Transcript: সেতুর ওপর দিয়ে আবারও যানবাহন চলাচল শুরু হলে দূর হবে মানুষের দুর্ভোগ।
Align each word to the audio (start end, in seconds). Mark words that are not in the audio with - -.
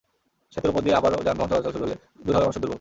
সেতুর 0.53 0.69
ওপর 0.69 0.81
দিয়ে 0.81 0.95
আবারও 0.95 1.25
যানবাহন 1.27 1.49
চলাচল 1.51 1.71
শুরু 1.71 1.83
হলে 1.85 1.95
দূর 2.25 2.33
হবে 2.35 2.43
মানুষের 2.43 2.61
দুর্ভোগ। 2.61 2.69